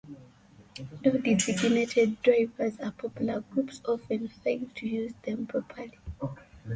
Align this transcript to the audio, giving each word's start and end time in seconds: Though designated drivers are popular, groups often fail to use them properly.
Though 1.03 1.19
designated 1.19 2.23
drivers 2.23 2.79
are 2.79 2.89
popular, 2.91 3.41
groups 3.41 3.81
often 3.87 4.29
fail 4.29 4.61
to 4.77 4.87
use 4.87 5.13
them 5.21 5.45
properly. 5.45 5.99